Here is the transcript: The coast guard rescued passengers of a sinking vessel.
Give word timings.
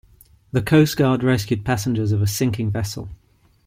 The 0.51 0.63
coast 0.63 0.97
guard 0.97 1.21
rescued 1.23 1.63
passengers 1.63 2.11
of 2.11 2.23
a 2.23 2.25
sinking 2.25 2.71
vessel. 2.71 3.09